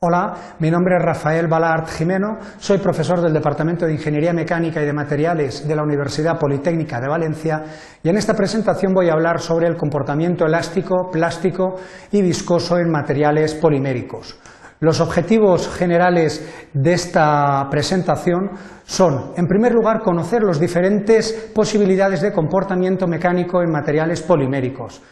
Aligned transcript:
Hola, 0.00 0.54
mi 0.60 0.70
nombre 0.70 0.94
es 0.96 1.02
Rafael 1.02 1.48
Balart 1.48 1.88
Jimeno, 1.88 2.38
soy 2.56 2.78
profesor 2.78 3.20
del 3.20 3.32
Departamento 3.32 3.84
de 3.84 3.94
Ingeniería 3.94 4.32
Mecánica 4.32 4.80
y 4.80 4.86
de 4.86 4.92
Materiales 4.92 5.66
de 5.66 5.74
la 5.74 5.82
Universidad 5.82 6.38
Politécnica 6.38 7.00
de 7.00 7.08
Valencia 7.08 7.64
y 8.00 8.08
en 8.08 8.16
esta 8.16 8.34
presentación 8.34 8.94
voy 8.94 9.08
a 9.08 9.14
hablar 9.14 9.40
sobre 9.40 9.66
el 9.66 9.76
comportamiento 9.76 10.46
elástico, 10.46 11.10
plástico 11.10 11.74
y 12.12 12.22
viscoso 12.22 12.78
en 12.78 12.92
materiales 12.92 13.56
poliméricos. 13.56 14.38
Los 14.78 15.00
objetivos 15.00 15.68
generales 15.68 16.68
de 16.72 16.92
esta 16.92 17.66
presentación 17.68 18.52
son, 18.84 19.32
en 19.36 19.48
primer 19.48 19.72
lugar, 19.72 20.02
conocer 20.02 20.44
las 20.44 20.60
diferentes 20.60 21.50
posibilidades 21.52 22.20
de 22.20 22.32
comportamiento 22.32 23.08
mecánico 23.08 23.60
en 23.62 23.72
materiales 23.72 24.22
poliméricos. 24.22 25.02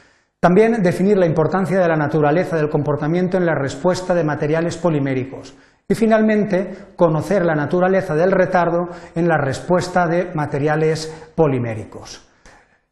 También 0.47 0.81
definir 0.81 1.19
la 1.19 1.27
importancia 1.27 1.81
de 1.81 1.89
la 1.89 1.97
naturaleza 1.97 2.55
del 2.55 2.69
comportamiento 2.69 3.37
en 3.37 3.45
la 3.45 3.57
respuesta 3.57 4.15
de 4.15 4.23
materiales 4.23 4.77
poliméricos. 4.77 5.57
Y 5.89 5.97
finalmente, 5.97 6.93
conocer 6.95 7.45
la 7.45 7.57
naturaleza 7.57 8.15
del 8.15 8.31
retardo 8.31 8.87
en 9.17 9.27
la 9.27 9.39
respuesta 9.39 10.07
de 10.07 10.33
materiales 10.37 11.33
poliméricos. 11.35 12.31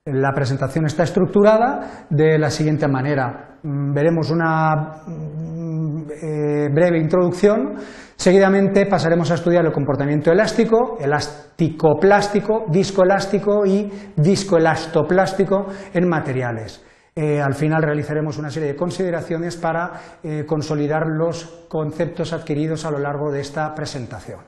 La 0.04 0.32
presentación 0.32 0.86
está 0.86 1.04
estructurada 1.04 2.06
de 2.10 2.40
la 2.40 2.50
siguiente 2.50 2.88
manera. 2.88 3.58
Mm, 3.62 3.94
veremos 3.94 4.32
una 4.32 5.04
mm, 5.06 6.06
eh, 6.10 6.68
breve 6.74 6.98
introducción, 6.98 7.76
seguidamente 8.16 8.84
pasaremos 8.86 9.30
a 9.30 9.34
estudiar 9.34 9.64
el 9.64 9.72
comportamiento 9.72 10.32
elástico, 10.32 10.98
elástico-plástico, 11.00 12.64
viscoelástico 12.68 13.64
y 13.64 13.88
viscoelastoplástico 14.16 15.68
en 15.94 16.08
materiales. 16.08 16.84
Eh, 17.16 17.40
al 17.40 17.54
final 17.54 17.82
realizaremos 17.82 18.38
una 18.38 18.50
serie 18.50 18.70
de 18.70 18.76
consideraciones 18.76 19.56
para 19.56 20.18
eh, 20.22 20.44
consolidar 20.46 21.06
los 21.06 21.44
conceptos 21.68 22.32
adquiridos 22.32 22.84
a 22.84 22.90
lo 22.90 22.98
largo 22.98 23.30
de 23.30 23.40
esta 23.40 23.72
presentación. 23.74 24.40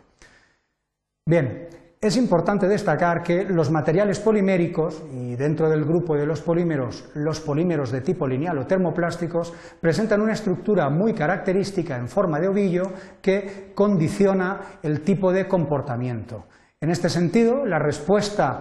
Bien, 1.29 1.69
es 2.01 2.17
importante 2.17 2.69
destacar 2.69 3.23
que 3.23 3.45
los 3.45 3.71
materiales 3.71 4.21
poliméricos, 4.21 5.03
y 5.13 5.35
dentro 5.37 5.71
del 5.71 5.85
grupo 5.85 6.17
de 6.17 6.27
los 6.27 6.43
polímeros, 6.43 7.09
los 7.15 7.41
polímeros 7.41 7.91
de 7.91 8.01
tipo 8.01 8.27
lineal 8.27 8.59
o 8.59 8.67
termoplásticos, 8.67 9.53
presentan 9.81 10.21
una 10.21 10.35
estructura 10.35 10.91
muy 10.91 11.15
característica 11.15 11.97
en 11.97 12.09
forma 12.09 12.39
de 12.39 12.49
ovillo 12.49 12.93
que 13.23 13.73
condiciona 13.75 14.79
el 14.83 15.03
tipo 15.03 15.33
de 15.33 15.49
comportamiento. 15.49 16.47
En 16.81 16.91
este 16.91 17.09
sentido, 17.09 17.65
la 17.65 17.79
respuesta 17.79 18.61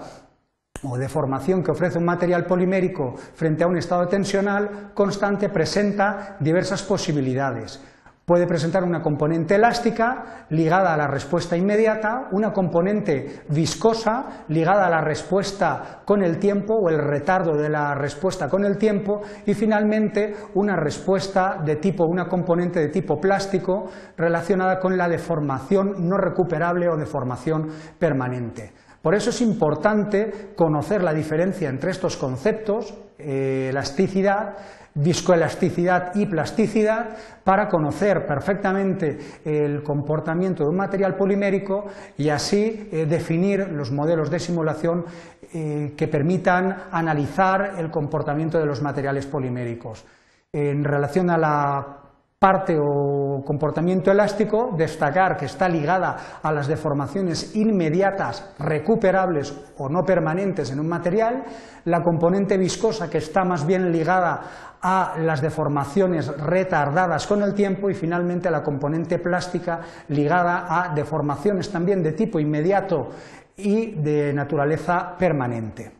o 0.83 0.97
deformación 0.97 1.63
que 1.63 1.71
ofrece 1.71 1.97
un 1.97 2.05
material 2.05 2.45
polimérico 2.45 3.15
frente 3.15 3.63
a 3.63 3.67
un 3.67 3.77
estado 3.77 4.07
tensional 4.07 4.91
constante 4.93 5.49
presenta 5.49 6.37
diversas 6.39 6.83
posibilidades. 6.83 7.81
Puede 8.25 8.47
presentar 8.47 8.83
una 8.83 9.03
componente 9.03 9.53
elástica 9.53 10.47
ligada 10.49 10.95
a 10.95 10.97
la 10.97 11.05
respuesta 11.05 11.55
inmediata, 11.55 12.27
una 12.31 12.51
componente 12.51 13.43
viscosa 13.49 14.45
ligada 14.47 14.87
a 14.87 14.89
la 14.89 15.01
respuesta 15.01 16.01
con 16.05 16.23
el 16.23 16.39
tiempo 16.39 16.73
o 16.73 16.89
el 16.89 16.97
retardo 16.97 17.55
de 17.55 17.69
la 17.69 17.93
respuesta 17.93 18.49
con 18.49 18.65
el 18.65 18.79
tiempo 18.79 19.21
y 19.45 19.53
finalmente 19.53 20.33
una 20.55 20.75
respuesta 20.75 21.61
de 21.63 21.75
tipo, 21.75 22.05
una 22.05 22.27
componente 22.27 22.79
de 22.79 22.89
tipo 22.89 23.21
plástico 23.21 23.91
relacionada 24.17 24.79
con 24.79 24.97
la 24.97 25.07
deformación 25.07 26.09
no 26.09 26.17
recuperable 26.17 26.89
o 26.89 26.97
deformación 26.97 27.67
permanente. 27.99 28.73
Por 29.05 29.13
eso 29.13 29.29
es 29.29 29.39
importante 29.41 30.55
conocer 30.55 31.03
la 31.03 31.13
diferencia 31.13 31.69
entre 31.69 31.91
estos 31.91 32.17
conceptos, 32.17 32.91
eh, 33.19 33.67
elasticidad, 33.69 34.55
viscoelasticidad 34.95 36.15
y 36.15 36.25
plasticidad, 36.25 37.15
para 37.43 37.67
conocer 37.67 38.25
perfectamente 38.25 39.19
el 39.45 39.83
comportamiento 39.83 40.63
de 40.63 40.71
un 40.71 40.77
material 40.77 41.15
polimérico 41.15 41.85
y 42.17 42.29
así 42.29 42.89
eh, 42.91 43.05
definir 43.05 43.69
los 43.73 43.91
modelos 43.91 44.31
de 44.31 44.39
simulación 44.39 45.05
eh, 45.53 45.93
que 45.95 46.07
permitan 46.07 46.75
analizar 46.89 47.75
el 47.77 47.91
comportamiento 47.91 48.57
de 48.57 48.65
los 48.65 48.81
materiales 48.81 49.27
poliméricos. 49.27 50.03
En 50.51 50.83
relación 50.83 51.29
a 51.29 51.37
la 51.37 52.04
parte 52.39 52.77
o 52.77 53.41
comportamiento 53.43 54.11
elástico, 54.11 54.75
destacar 54.77 55.37
que 55.37 55.45
está 55.45 55.69
ligada 55.69 56.39
a 56.43 56.51
las 56.51 56.67
deformaciones 56.67 57.55
inmediatas, 57.55 58.53
recuperables 58.59 59.55
o 59.77 59.89
no 59.89 60.03
permanentes 60.03 60.69
en 60.71 60.79
un 60.79 60.87
material, 60.87 61.43
la 61.85 62.03
componente 62.03 62.57
viscosa 62.57 63.09
que 63.09 63.19
está 63.19 63.45
más 63.45 63.65
bien 63.65 63.91
ligada 63.91 64.77
a 64.81 65.15
las 65.17 65.41
deformaciones 65.41 66.27
retardadas 66.37 67.25
con 67.25 67.41
el 67.41 67.53
tiempo 67.53 67.89
y 67.89 67.95
finalmente 67.95 68.51
la 68.51 68.61
componente 68.61 69.17
plástica 69.17 69.79
ligada 70.09 70.67
a 70.69 70.93
deformaciones 70.93 71.71
también 71.71 72.03
de 72.03 72.11
tipo 72.11 72.39
inmediato 72.39 73.09
y 73.57 73.95
de 74.01 74.33
naturaleza 74.33 75.15
permanente. 75.17 75.91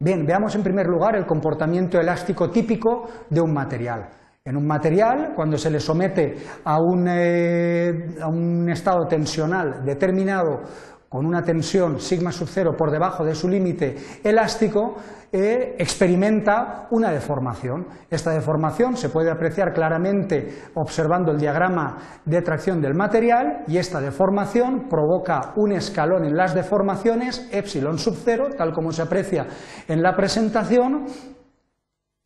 Bien, 0.00 0.24
veamos 0.24 0.54
en 0.54 0.62
primer 0.62 0.86
lugar 0.86 1.16
el 1.16 1.26
comportamiento 1.26 2.00
elástico 2.00 2.50
típico 2.50 3.08
de 3.28 3.40
un 3.40 3.52
material. 3.52 4.17
En 4.48 4.56
un 4.56 4.66
material, 4.66 5.34
cuando 5.36 5.58
se 5.58 5.70
le 5.70 5.78
somete 5.78 6.34
a 6.64 6.80
un, 6.80 7.06
eh, 7.06 8.16
a 8.18 8.28
un 8.28 8.66
estado 8.70 9.06
tensional 9.06 9.84
determinado 9.84 10.62
con 11.06 11.26
una 11.26 11.42
tensión 11.42 12.00
sigma 12.00 12.32
sub 12.32 12.48
cero 12.48 12.72
por 12.74 12.90
debajo 12.90 13.26
de 13.26 13.34
su 13.34 13.46
límite 13.46 13.96
elástico, 14.24 14.96
eh, 15.30 15.76
experimenta 15.78 16.86
una 16.92 17.10
deformación. 17.10 17.88
Esta 18.08 18.30
deformación 18.30 18.96
se 18.96 19.10
puede 19.10 19.30
apreciar 19.30 19.74
claramente 19.74 20.62
observando 20.76 21.30
el 21.30 21.38
diagrama 21.38 21.98
de 22.24 22.40
tracción 22.40 22.80
del 22.80 22.94
material 22.94 23.64
y 23.66 23.76
esta 23.76 24.00
deformación 24.00 24.88
provoca 24.88 25.52
un 25.56 25.72
escalón 25.72 26.24
en 26.24 26.34
las 26.34 26.54
deformaciones, 26.54 27.46
epsilon 27.52 27.98
sub 27.98 28.16
cero, 28.24 28.46
tal 28.56 28.72
como 28.72 28.92
se 28.92 29.02
aprecia 29.02 29.46
en 29.86 30.02
la 30.02 30.16
presentación, 30.16 31.04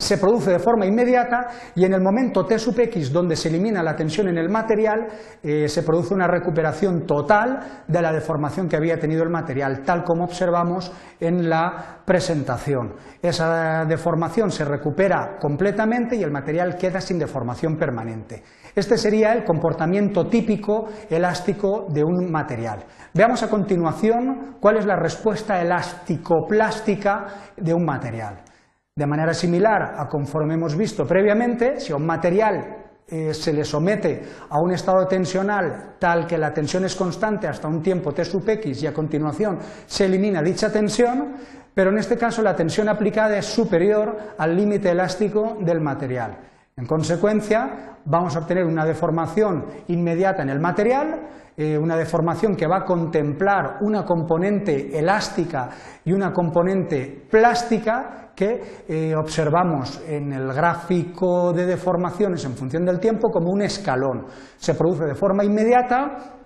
se 0.03 0.17
produce 0.17 0.51
de 0.51 0.59
forma 0.59 0.85
inmediata 0.85 1.47
y 1.75 1.85
en 1.85 1.93
el 1.93 2.01
momento 2.01 2.45
T 2.45 2.59
sub 2.59 2.79
x 2.79 3.11
donde 3.11 3.35
se 3.35 3.49
elimina 3.49 3.81
la 3.81 3.95
tensión 3.95 4.27
en 4.27 4.37
el 4.37 4.49
material 4.49 5.07
eh, 5.41 5.67
se 5.67 5.83
produce 5.83 6.13
una 6.13 6.27
recuperación 6.27 7.05
total 7.05 7.83
de 7.87 8.01
la 8.01 8.11
deformación 8.11 8.67
que 8.67 8.75
había 8.75 8.99
tenido 8.99 9.23
el 9.23 9.29
material, 9.29 9.81
tal 9.83 10.03
como 10.03 10.25
observamos 10.25 10.91
en 11.19 11.49
la 11.49 12.01
presentación. 12.05 12.93
Esa 13.21 13.85
deformación 13.85 14.51
se 14.51 14.65
recupera 14.65 15.37
completamente 15.39 16.15
y 16.15 16.23
el 16.23 16.31
material 16.31 16.75
queda 16.77 16.99
sin 17.01 17.17
deformación 17.17 17.77
permanente. 17.77 18.43
Este 18.75 18.97
sería 18.97 19.33
el 19.33 19.43
comportamiento 19.43 20.27
típico 20.27 20.89
elástico 21.09 21.87
de 21.89 22.03
un 22.03 22.31
material. 22.31 22.83
Veamos 23.13 23.43
a 23.43 23.49
continuación 23.49 24.57
cuál 24.59 24.77
es 24.77 24.85
la 24.85 24.95
respuesta 24.95 25.61
elástico-plástica 25.61 27.27
de 27.55 27.73
un 27.73 27.85
material. 27.85 28.52
De 28.95 29.07
manera 29.07 29.33
similar 29.33 29.95
a 29.97 30.07
conforme 30.07 30.53
hemos 30.53 30.77
visto 30.77 31.07
previamente, 31.07 31.79
si 31.79 31.91
a 31.91 31.95
un 31.95 32.05
material 32.05 32.77
eh, 33.07 33.33
se 33.33 33.51
le 33.51 33.65
somete 33.65 34.21
a 34.49 34.61
un 34.61 34.71
estado 34.71 35.07
tensional 35.07 35.95
tal 35.97 36.27
que 36.27 36.37
la 36.37 36.53
tensión 36.53 36.85
es 36.85 36.95
constante 36.95 37.47
hasta 37.47 37.67
un 37.67 37.81
tiempo 37.81 38.13
T 38.13 38.23
sub 38.23 38.47
x 38.47 38.83
y 38.83 38.85
a 38.85 38.93
continuación 38.93 39.57
se 39.87 40.05
elimina 40.05 40.43
dicha 40.43 40.71
tensión, 40.71 41.33
pero 41.73 41.89
en 41.89 41.97
este 41.97 42.17
caso 42.17 42.43
la 42.43 42.55
tensión 42.55 42.87
aplicada 42.87 43.35
es 43.35 43.47
superior 43.47 44.35
al 44.37 44.55
límite 44.55 44.91
elástico 44.91 45.57
del 45.59 45.81
material. 45.81 46.52
En 46.75 46.87
consecuencia, 46.87 47.99
vamos 48.05 48.35
a 48.35 48.39
obtener 48.39 48.65
una 48.65 48.83
deformación 48.83 49.65
inmediata 49.89 50.41
en 50.41 50.49
el 50.49 50.59
material, 50.59 51.29
eh, 51.55 51.77
una 51.77 51.95
deformación 51.95 52.55
que 52.55 52.65
va 52.65 52.77
a 52.77 52.83
contemplar 52.83 53.77
una 53.81 54.03
componente 54.03 54.97
elástica 54.97 55.69
y 56.03 56.11
una 56.13 56.33
componente 56.33 57.27
plástica 57.29 58.31
que 58.35 58.83
eh, 58.87 59.15
observamos 59.15 60.01
en 60.07 60.33
el 60.33 60.51
gráfico 60.51 61.53
de 61.53 61.67
deformaciones 61.67 62.43
en 62.45 62.53
función 62.53 62.85
del 62.85 62.99
tiempo 62.99 63.29
como 63.29 63.51
un 63.51 63.61
escalón. 63.61 64.25
Se 64.57 64.73
produce 64.73 65.05
de 65.05 65.13
forma 65.13 65.43
inmediata 65.43 66.42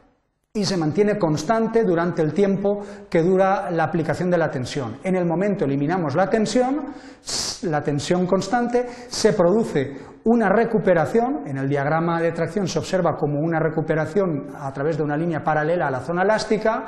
y 0.57 0.65
se 0.65 0.75
mantiene 0.75 1.19
constante 1.19 1.83
durante 1.83 2.23
el 2.23 2.33
tiempo 2.33 2.81
que 3.07 3.21
dura 3.21 3.69
la 3.69 3.83
aplicación 3.83 4.31
de 4.31 4.39
la 4.39 4.49
tensión. 4.49 4.97
En 5.03 5.15
el 5.15 5.23
momento 5.23 5.65
eliminamos 5.65 6.15
la 6.15 6.27
tensión, 6.29 6.93
la 7.63 7.83
tensión 7.83 8.25
constante, 8.25 8.87
se 9.07 9.33
produce 9.33 9.97
una 10.23 10.49
recuperación, 10.49 11.43
en 11.45 11.57
el 11.57 11.69
diagrama 11.69 12.19
de 12.19 12.31
tracción 12.31 12.67
se 12.67 12.79
observa 12.79 13.15
como 13.15 13.39
una 13.39 13.59
recuperación 13.59 14.47
a 14.59 14.73
través 14.73 14.97
de 14.97 15.03
una 15.03 15.15
línea 15.15 15.43
paralela 15.43 15.87
a 15.87 15.91
la 15.91 15.99
zona 15.99 16.23
elástica 16.23 16.85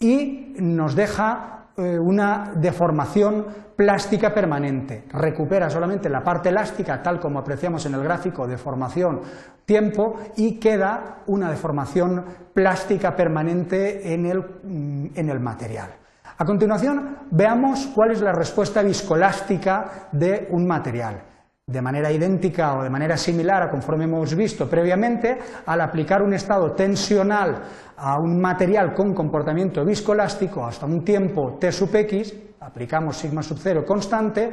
y 0.00 0.54
nos 0.58 0.96
deja 0.96 1.63
una 1.76 2.52
deformación 2.54 3.46
plástica 3.76 4.32
permanente. 4.32 5.04
Recupera 5.10 5.68
solamente 5.68 6.08
la 6.08 6.22
parte 6.22 6.50
elástica, 6.50 7.02
tal 7.02 7.18
como 7.18 7.40
apreciamos 7.40 7.84
en 7.86 7.94
el 7.94 8.02
gráfico 8.04 8.46
de 8.46 8.56
formación 8.56 9.20
tiempo, 9.64 10.16
y 10.36 10.58
queda 10.58 11.22
una 11.26 11.50
deformación 11.50 12.24
plástica 12.52 13.16
permanente 13.16 14.14
en 14.14 14.26
el, 14.26 14.38
mm, 14.38 15.06
en 15.14 15.28
el 15.28 15.40
material. 15.40 15.90
A 16.36 16.44
continuación, 16.44 17.18
veamos 17.30 17.86
cuál 17.94 18.10
es 18.10 18.20
la 18.20 18.32
respuesta 18.32 18.82
viscolástica 18.82 20.08
de 20.12 20.48
un 20.50 20.66
material. 20.66 21.22
De 21.66 21.80
manera 21.80 22.12
idéntica 22.12 22.76
o 22.76 22.84
de 22.84 22.92
manera 22.92 23.16
similar 23.16 23.62
a 23.62 23.70
conforme 23.70 24.04
hemos 24.04 24.36
visto 24.36 24.68
previamente, 24.68 25.38
al 25.64 25.80
aplicar 25.80 26.20
un 26.20 26.34
estado 26.34 26.72
tensional 26.72 27.62
a 27.96 28.18
un 28.20 28.38
material 28.38 28.92
con 28.92 29.14
comportamiento 29.14 29.84
viscoelástico 29.84 30.64
hasta 30.64 30.84
un 30.84 31.02
tiempo 31.02 31.56
t 31.58 31.72
sub 31.72 31.94
x, 31.94 32.34
aplicamos 32.60 33.16
sigma 33.16 33.42
sub 33.42 33.56
cero 33.58 33.82
constante, 33.86 34.52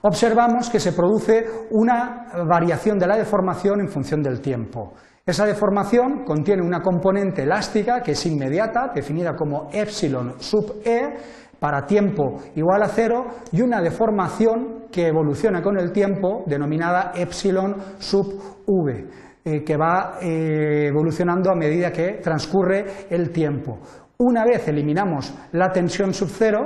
observamos 0.00 0.70
que 0.70 0.80
se 0.80 0.92
produce 0.92 1.44
una 1.72 2.24
variación 2.48 2.98
de 2.98 3.06
la 3.06 3.16
deformación 3.16 3.80
en 3.80 3.88
función 3.88 4.22
del 4.22 4.40
tiempo. 4.40 4.94
Esa 5.26 5.44
deformación 5.44 6.24
contiene 6.24 6.62
una 6.62 6.80
componente 6.80 7.42
elástica 7.42 8.00
que 8.00 8.12
es 8.12 8.26
inmediata, 8.26 8.92
definida 8.94 9.34
como 9.34 9.68
epsilon 9.72 10.36
sub 10.38 10.80
e, 10.84 11.16
para 11.58 11.86
tiempo 11.86 12.36
igual 12.54 12.82
a 12.82 12.88
cero, 12.88 13.26
y 13.52 13.62
una 13.62 13.80
deformación 13.80 14.86
que 14.90 15.08
evoluciona 15.08 15.62
con 15.62 15.78
el 15.78 15.92
tiempo, 15.92 16.44
denominada 16.46 17.12
epsilon 17.14 17.76
sub 17.98 18.62
v, 18.66 19.08
eh, 19.44 19.64
que 19.64 19.76
va 19.76 20.18
eh, 20.20 20.86
evolucionando 20.88 21.50
a 21.50 21.56
medida 21.56 21.92
que 21.92 22.20
transcurre 22.22 23.06
el 23.10 23.30
tiempo. 23.30 23.78
Una 24.18 24.44
vez 24.44 24.66
eliminamos 24.68 25.34
la 25.52 25.70
tensión 25.70 26.14
sub 26.14 26.28
cero, 26.30 26.60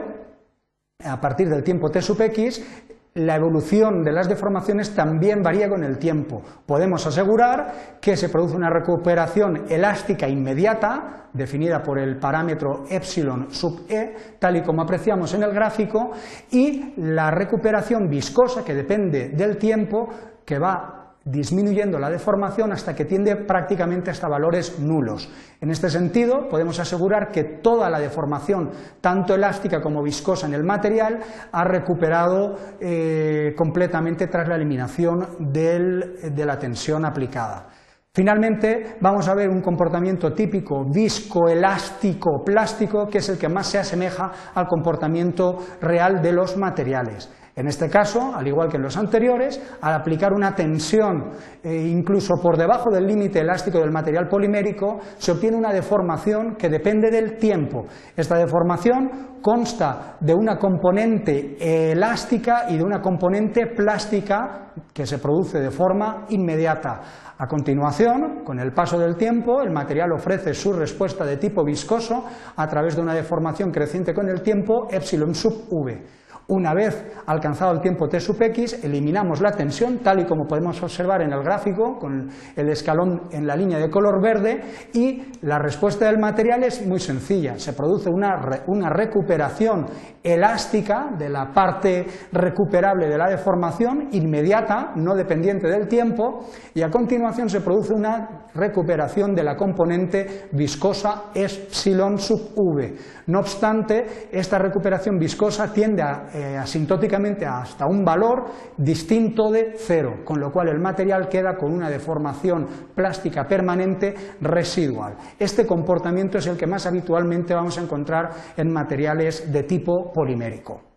a 1.05 1.21
partir 1.21 1.49
del 1.49 1.63
tiempo 1.63 1.91
t 1.91 2.01
sub 2.01 2.21
x, 2.21 2.87
la 3.15 3.37
evolución 3.37 4.05
de 4.05 4.13
las 4.13 4.29
deformaciones 4.29 4.95
también 4.95 5.43
varía 5.43 5.69
con 5.69 5.83
el 5.83 5.99
tiempo. 5.99 6.43
Podemos 6.65 7.07
asegurar 7.07 7.99
que 8.01 8.17
se 8.17 8.29
produce 8.29 8.57
una 8.57 8.71
recuperación 8.71 9.65
elástica 9.69 10.29
inmediata, 10.29 11.29
definida 11.33 11.83
por 11.83 11.99
el 11.99 12.19
parámetro 12.19 12.85
epsilon 12.89 13.49
sub 13.51 13.87
e, 13.89 14.37
tal 14.39 14.57
y 14.57 14.63
como 14.63 14.83
apreciamos 14.83 15.35
en 15.35 15.43
el 15.43 15.53
gráfico, 15.53 16.13
y 16.51 16.95
la 16.99 17.31
recuperación 17.31 18.09
viscosa, 18.09 18.65
que 18.65 18.75
depende 18.75 19.31
del 19.31 19.57
tiempo, 19.57 20.09
que 20.45 20.59
va 20.59 21.00
disminuyendo 21.25 21.99
la 21.99 22.11
deformación 22.11 22.73
hasta 22.73 22.95
que 22.95 23.05
tiende 23.05 23.37
prácticamente 23.37 24.11
hasta 24.11 24.29
valores 24.29 24.79
nulos. 24.79 25.31
En 25.61 25.71
este 25.71 25.91
sentido, 25.91 26.49
podemos 26.49 26.81
asegurar 26.81 27.31
que 27.31 27.45
toda 27.45 27.91
la 27.91 28.01
deformación, 28.01 28.71
tanto 29.01 29.35
elástica 29.35 29.81
como 29.81 30.03
viscosa 30.03 30.47
en 30.47 30.55
el 30.55 30.65
material, 30.65 31.21
ha 31.53 31.65
recuperado 31.65 32.57
eh, 32.81 33.55
completamente 33.57 34.27
tras 34.29 34.49
la 34.49 34.57
eliminación 34.57 35.37
de 35.39 36.45
la 36.47 36.59
tensión 36.59 37.05
aplicada. 37.05 37.69
Finalmente, 38.13 38.97
vamos 39.01 39.29
a 39.29 39.35
ver 39.35 39.49
un 39.49 39.61
comportamiento 39.61 40.33
típico 40.33 40.85
viscoelástico 40.85 42.43
plástico, 42.45 43.07
que 43.07 43.19
es 43.19 43.29
el 43.29 43.39
que 43.39 43.49
más 43.49 43.69
se 43.69 43.79
asemeja 43.79 44.33
al 44.53 44.67
comportamiento 44.67 45.59
real 45.81 46.21
de 46.21 46.33
los 46.33 46.57
materiales. 46.57 47.31
En 47.61 47.69
este 47.69 47.91
caso, 47.91 48.35
al 48.35 48.49
igual 48.49 48.71
que 48.71 48.79
en 48.79 48.83
los 48.83 48.97
anteriores, 48.97 49.61
al 49.83 49.93
aplicar 49.93 50.33
una 50.33 50.55
tensión 50.55 51.33
eh, 51.63 51.77
incluso 51.77 52.37
por 52.43 52.57
debajo 52.57 52.91
del 52.91 53.07
límite 53.07 53.41
elástico 53.41 53.81
del 53.81 53.91
material 53.91 54.29
polimérico, 54.29 54.99
se 55.19 55.33
obtiene 55.33 55.59
una 55.59 55.71
deformación 55.71 56.57
que 56.57 56.71
depende 56.71 57.11
del 57.11 57.37
tiempo. 57.37 57.85
Esta 58.17 58.39
deformación 58.39 59.37
consta 59.43 60.17
de 60.21 60.33
una 60.33 60.57
componente 60.57 61.93
elástica 61.93 62.65
y 62.71 62.79
de 62.79 62.83
una 62.83 63.03
componente 63.03 63.67
plástica 63.67 64.73
que 64.95 65.05
se 65.05 65.19
produce 65.19 65.61
de 65.61 65.71
forma 65.71 66.25
inmediata. 66.31 67.03
A 67.37 67.47
continuación, 67.47 68.43
con 68.43 68.59
el 68.59 68.73
paso 68.73 68.99
del 68.99 69.17
tiempo, 69.17 69.61
el 69.61 69.71
material 69.71 70.13
ofrece 70.13 70.55
su 70.55 70.73
respuesta 70.73 71.27
de 71.27 71.37
tipo 71.37 71.63
viscoso 71.63 72.25
a 72.57 72.67
través 72.67 72.97
de 72.97 73.03
una 73.03 73.13
deformación 73.13 73.71
creciente 73.71 74.15
con 74.15 74.31
el 74.31 74.41
tiempo 74.41 74.89
epsilon 74.91 75.35
sub 75.35 75.67
v. 75.71 76.21
Una 76.51 76.75
vez 76.75 77.07
alcanzado 77.27 77.71
el 77.71 77.81
tiempo 77.81 78.09
t 78.09 78.19
sub 78.19 78.43
x, 78.43 78.83
eliminamos 78.83 79.41
la 79.41 79.53
tensión, 79.53 79.99
tal 79.99 80.19
y 80.19 80.25
como 80.25 80.49
podemos 80.49 80.83
observar 80.83 81.23
en 81.23 81.33
el 81.33 81.45
gráfico, 81.45 81.97
con 81.97 82.29
el 82.57 82.69
escalón 82.69 83.29
en 83.31 83.47
la 83.47 83.55
línea 83.55 83.79
de 83.79 83.89
color 83.89 84.21
verde, 84.21 84.61
y 84.93 85.31
la 85.43 85.61
respuesta 85.61 86.07
del 86.07 86.19
material 86.19 86.65
es 86.65 86.85
muy 86.85 86.99
sencilla. 86.99 87.57
Se 87.57 87.73
produce 87.73 88.11
una, 88.11 88.35
una 88.67 88.91
recuperación 88.91 89.87
elástica 90.25 91.11
de 91.17 91.29
la 91.29 91.53
parte 91.53 92.05
recuperable 92.33 93.07
de 93.07 93.17
la 93.17 93.31
deformación, 93.31 94.09
inmediata, 94.11 94.93
no 94.97 95.15
dependiente 95.15 95.69
del 95.69 95.87
tiempo, 95.87 96.47
y 96.75 96.83
a 96.83 96.91
continuación 96.91 97.49
se 97.49 97.61
produce 97.61 97.95
una 97.95 98.49
recuperación 98.55 99.37
de 99.37 99.45
la 99.45 99.55
componente 99.55 100.49
viscosa 100.51 101.27
epsilon 101.33 102.19
sub 102.19 102.55
v. 102.57 102.97
No 103.29 103.39
obstante, 103.39 104.29
esta 104.33 104.59
recuperación 104.59 105.17
viscosa 105.17 105.73
tiende 105.73 106.03
a 106.03 106.40
eh, 106.41 106.59
asintóticamente 106.59 107.47
hasta 107.47 107.87
un 107.87 108.05
valor 108.05 108.47
distinto 108.77 109.51
de 109.51 109.75
cero, 109.77 110.23
con 110.25 110.41
lo 110.41 110.51
cual 110.51 110.69
el 110.69 110.81
material 110.81 111.29
queda 111.29 111.57
con 111.57 111.73
una 111.73 111.91
deformación 111.91 112.67
plástica 112.95 113.47
permanente 113.47 114.15
residual. 114.41 115.17
Este 115.39 115.67
comportamiento 115.67 116.39
es 116.39 116.47
el 116.47 116.57
que 116.57 116.67
más 116.67 116.87
habitualmente 116.87 117.55
vamos 117.55 117.79
a 117.79 117.83
encontrar 117.83 118.31
en 118.57 118.73
materiales 118.73 119.53
de 119.53 119.63
tipo 119.63 120.13
polimérico. 120.13 120.90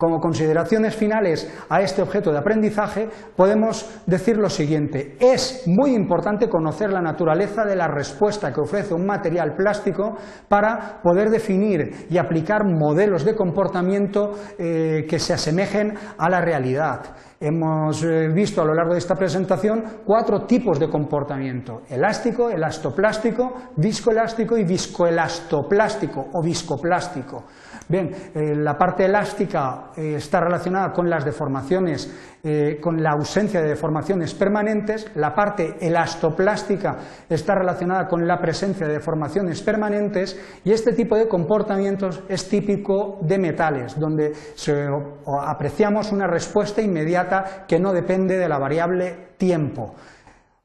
Como 0.00 0.18
consideraciones 0.18 0.96
finales 0.96 1.46
a 1.68 1.82
este 1.82 2.00
objeto 2.00 2.32
de 2.32 2.38
aprendizaje, 2.38 3.06
podemos 3.36 4.00
decir 4.06 4.38
lo 4.38 4.48
siguiente. 4.48 5.18
Es 5.20 5.64
muy 5.66 5.94
importante 5.94 6.48
conocer 6.48 6.90
la 6.90 7.02
naturaleza 7.02 7.66
de 7.66 7.76
la 7.76 7.86
respuesta 7.86 8.50
que 8.50 8.62
ofrece 8.62 8.94
un 8.94 9.04
material 9.04 9.54
plástico 9.54 10.16
para 10.48 11.02
poder 11.02 11.28
definir 11.28 12.06
y 12.08 12.16
aplicar 12.16 12.64
modelos 12.64 13.26
de 13.26 13.36
comportamiento 13.36 14.32
eh, 14.58 15.04
que 15.06 15.18
se 15.18 15.34
asemejen 15.34 15.92
a 16.16 16.30
la 16.30 16.40
realidad. 16.40 17.02
Hemos 17.38 18.02
eh, 18.02 18.28
visto 18.28 18.62
a 18.62 18.64
lo 18.64 18.74
largo 18.74 18.92
de 18.92 18.98
esta 18.98 19.14
presentación 19.14 19.82
cuatro 20.06 20.46
tipos 20.46 20.78
de 20.78 20.88
comportamiento, 20.88 21.82
elástico, 21.90 22.48
elastoplástico, 22.48 23.54
viscoelástico 23.76 24.56
y 24.56 24.64
viscoelastoplástico 24.64 26.26
o 26.32 26.42
viscoplástico. 26.42 27.44
Bien, 27.90 28.14
eh, 28.36 28.54
la 28.54 28.78
parte 28.78 29.04
elástica 29.04 29.90
eh, 29.96 30.14
está 30.16 30.38
relacionada 30.38 30.92
con 30.92 31.10
las 31.10 31.24
deformaciones, 31.24 32.08
eh, 32.44 32.78
con 32.80 33.02
la 33.02 33.10
ausencia 33.10 33.60
de 33.60 33.70
deformaciones 33.70 34.32
permanentes, 34.32 35.10
la 35.16 35.34
parte 35.34 35.74
elastoplástica 35.80 36.98
está 37.28 37.56
relacionada 37.56 38.06
con 38.06 38.28
la 38.28 38.40
presencia 38.40 38.86
de 38.86 38.92
deformaciones 38.92 39.60
permanentes 39.62 40.38
y 40.62 40.70
este 40.70 40.92
tipo 40.92 41.16
de 41.16 41.26
comportamientos 41.26 42.22
es 42.28 42.48
típico 42.48 43.18
de 43.22 43.38
metales, 43.38 43.98
donde 43.98 44.34
apreciamos 45.48 46.12
una 46.12 46.28
respuesta 46.28 46.80
inmediata 46.80 47.64
que 47.66 47.80
no 47.80 47.92
depende 47.92 48.38
de 48.38 48.48
la 48.48 48.58
variable 48.58 49.30
tiempo. 49.36 49.96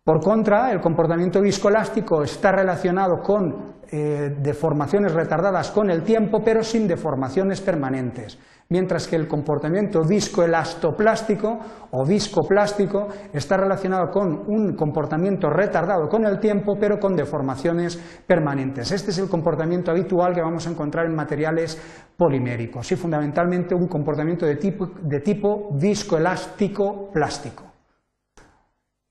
Por 0.06 0.22
contra, 0.22 0.72
el 0.72 0.82
comportamiento 0.82 1.42
viscoelástico 1.42 2.22
está 2.22 2.52
relacionado 2.52 3.24
con 3.24 3.74
eh, 3.90 4.36
deformaciones 4.40 5.12
retardadas 5.14 5.72
con 5.72 5.90
el 5.90 6.04
tiempo, 6.04 6.44
pero 6.46 6.62
sin 6.62 6.88
deformaciones 6.88 7.60
permanentes, 7.60 8.38
mientras 8.70 9.08
que 9.08 9.16
el 9.16 9.28
comportamiento 9.28 10.04
viscoelastoplástico 10.08 11.58
o 11.90 12.06
viscoplástico 12.06 13.08
está 13.34 13.58
relacionado 13.58 14.12
con 14.12 14.44
un 14.48 14.76
comportamiento 14.76 15.50
retardado 15.50 16.08
con 16.08 16.24
el 16.28 16.40
tiempo, 16.40 16.76
pero 16.80 17.00
con 17.00 17.16
deformaciones 17.16 17.98
permanentes. 18.28 18.92
Este 18.92 19.10
es 19.10 19.18
el 19.18 19.28
comportamiento 19.28 19.90
habitual 19.90 20.36
que 20.36 20.42
vamos 20.42 20.68
a 20.68 20.70
encontrar 20.70 21.08
en 21.08 21.16
materiales 21.16 21.82
poliméricos 22.16 22.92
y 22.92 22.96
fundamentalmente 22.96 23.74
un 23.74 23.88
comportamiento 23.88 24.46
de 24.46 24.58
tipo, 24.58 24.86
de 25.02 25.20
tipo 25.22 25.76
viscoelástico 25.76 27.10
plástico. 27.12 27.75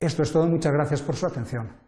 Esto 0.00 0.22
es 0.22 0.32
todo, 0.32 0.46
muchas 0.46 0.72
gracias 0.72 1.02
por 1.02 1.16
su 1.16 1.26
atención. 1.26 1.83